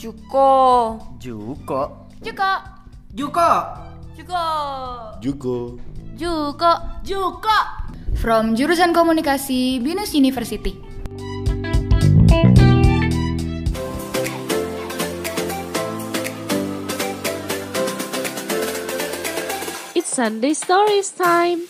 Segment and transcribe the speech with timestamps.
[0.00, 0.96] Juko.
[1.20, 2.08] Juko.
[2.24, 2.52] Juko.
[3.12, 3.48] Juko.
[4.16, 4.44] Juko.
[5.20, 5.76] Juko.
[6.16, 6.72] Juko.
[7.04, 7.58] Juko.
[8.16, 10.72] From jurusan komunikasi Binus University.
[19.92, 21.68] It's Sunday Stories time.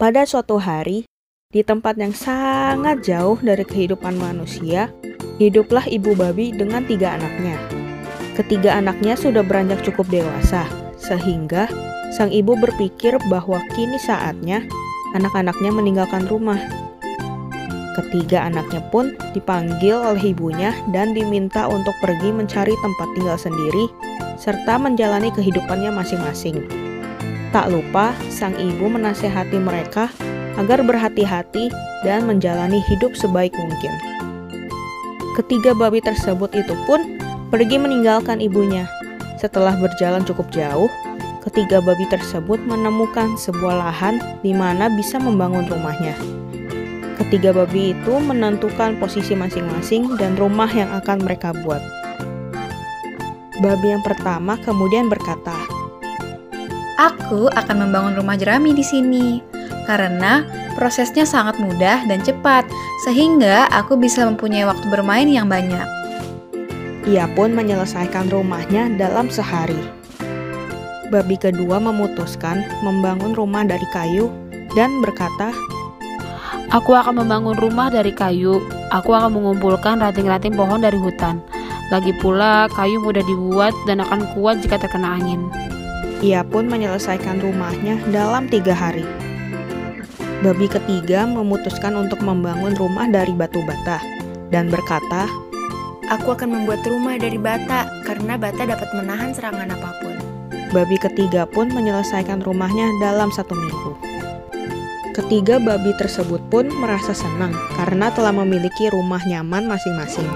[0.00, 1.04] Pada suatu hari,
[1.54, 4.90] di tempat yang sangat jauh dari kehidupan manusia,
[5.38, 7.54] hiduplah ibu babi dengan tiga anaknya.
[8.34, 10.66] Ketiga anaknya sudah beranjak cukup dewasa,
[10.98, 11.70] sehingga
[12.18, 14.66] sang ibu berpikir bahwa kini saatnya
[15.14, 16.58] anak-anaknya meninggalkan rumah.
[17.94, 23.88] Ketiga anaknya pun dipanggil oleh ibunya dan diminta untuk pergi mencari tempat tinggal sendiri
[24.36, 26.60] serta menjalani kehidupannya masing-masing.
[27.54, 30.12] Tak lupa, sang ibu menasehati mereka
[30.56, 31.68] agar berhati-hati
[32.04, 33.92] dan menjalani hidup sebaik mungkin.
[35.36, 37.20] Ketiga babi tersebut itu pun
[37.52, 38.88] pergi meninggalkan ibunya.
[39.36, 40.88] Setelah berjalan cukup jauh,
[41.44, 46.16] ketiga babi tersebut menemukan sebuah lahan di mana bisa membangun rumahnya.
[47.20, 51.80] Ketiga babi itu menentukan posisi masing-masing dan rumah yang akan mereka buat.
[53.60, 55.56] Babi yang pertama kemudian berkata,
[56.96, 59.55] Aku akan membangun rumah jerami di sini
[59.86, 62.66] karena prosesnya sangat mudah dan cepat
[63.06, 65.86] sehingga aku bisa mempunyai waktu bermain yang banyak.
[67.06, 69.78] Ia pun menyelesaikan rumahnya dalam sehari.
[71.06, 74.26] Babi kedua memutuskan membangun rumah dari kayu
[74.74, 75.54] dan berkata,
[76.74, 78.58] Aku akan membangun rumah dari kayu.
[78.90, 81.38] Aku akan mengumpulkan ranting-ranting pohon dari hutan.
[81.94, 85.46] Lagi pula, kayu mudah dibuat dan akan kuat jika terkena angin.
[86.26, 89.06] Ia pun menyelesaikan rumahnya dalam tiga hari.
[90.44, 94.04] Babi ketiga memutuskan untuk membangun rumah dari batu bata
[94.52, 95.24] dan berkata,
[96.12, 100.14] Aku akan membuat rumah dari bata karena bata dapat menahan serangan apa pun.
[100.76, 103.92] Babi ketiga pun menyelesaikan rumahnya dalam satu minggu.
[105.16, 110.28] Ketiga babi tersebut pun merasa senang karena telah memiliki rumah nyaman masing-masing.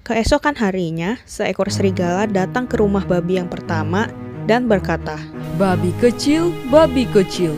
[0.00, 4.08] Keesokan harinya, seekor serigala datang ke rumah babi yang pertama
[4.48, 5.20] dan berkata,
[5.60, 7.52] Babi kecil, babi kecil,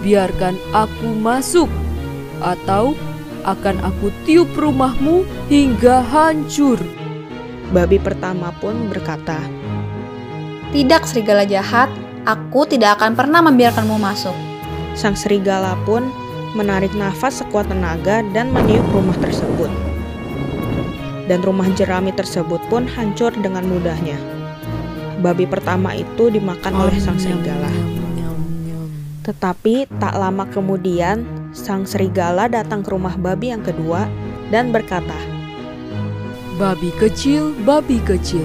[0.00, 1.68] biarkan aku masuk,
[2.40, 2.96] atau
[3.44, 6.80] akan aku tiup rumahmu hingga hancur.
[7.70, 9.38] Babi pertama pun berkata,
[10.74, 11.88] Tidak serigala jahat,
[12.26, 14.34] aku tidak akan pernah membiarkanmu masuk.
[14.98, 16.10] Sang serigala pun
[16.58, 19.70] menarik nafas sekuat tenaga dan meniup rumah tersebut.
[21.30, 24.18] Dan rumah jerami tersebut pun hancur dengan mudahnya.
[25.22, 27.99] Babi pertama itu dimakan oleh sang serigala.
[29.20, 34.08] Tetapi tak lama kemudian, sang serigala datang ke rumah babi yang kedua
[34.48, 35.16] dan berkata,
[36.56, 38.44] Babi kecil, babi kecil,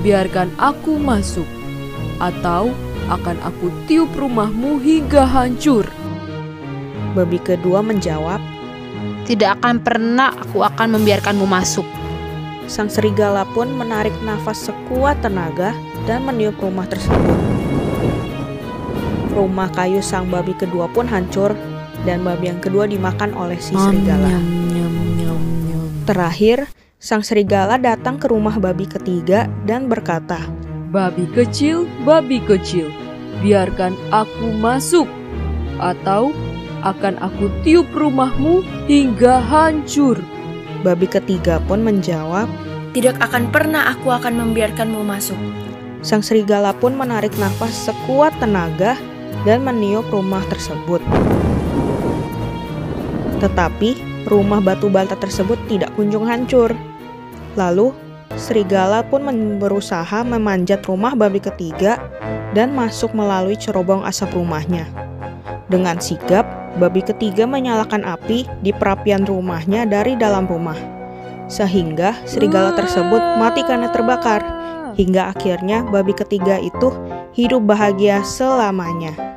[0.00, 1.48] biarkan aku masuk,
[2.20, 2.72] atau
[3.12, 5.84] akan aku tiup rumahmu hingga hancur.
[7.12, 8.40] Babi kedua menjawab,
[9.24, 11.84] Tidak akan pernah aku akan membiarkanmu masuk.
[12.68, 15.72] Sang serigala pun menarik nafas sekuat tenaga
[16.04, 17.36] dan meniup rumah tersebut.
[19.34, 21.58] Rumah kayu sang babi kedua pun hancur
[22.06, 24.30] dan babi yang kedua dimakan oleh si serigala.
[26.06, 26.70] Terakhir,
[27.02, 30.38] sang serigala datang ke rumah babi ketiga dan berkata,
[30.94, 32.94] Babi kecil, babi kecil,
[33.42, 35.10] biarkan aku masuk,
[35.82, 36.30] atau
[36.86, 40.22] akan aku tiup rumahmu hingga hancur.
[40.86, 42.46] Babi ketiga pun menjawab,
[42.94, 45.34] Tidak akan pernah aku akan membiarkanmu masuk.
[46.06, 48.94] Sang serigala pun menarik nafas sekuat tenaga
[49.44, 51.00] dan meniup rumah tersebut.
[53.40, 56.72] Tetapi rumah batu bata tersebut tidak kunjung hancur.
[57.54, 57.92] Lalu
[58.34, 59.22] serigala pun
[59.60, 62.00] berusaha memanjat rumah babi ketiga
[62.56, 64.88] dan masuk melalui cerobong asap rumahnya.
[65.68, 66.44] Dengan sigap,
[66.80, 70.76] babi ketiga menyalakan api di perapian rumahnya dari dalam rumah.
[71.50, 74.40] Sehingga serigala tersebut mati karena terbakar.
[74.94, 76.94] Hingga akhirnya babi ketiga itu
[77.34, 79.33] hidup bahagia selamanya.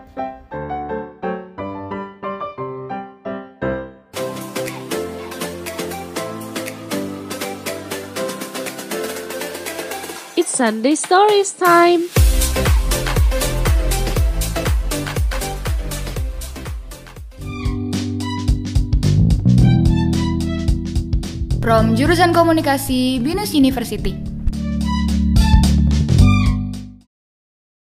[10.38, 12.06] It's Sunday Stories time.
[21.58, 24.27] From jurusan komunikasi Binus University.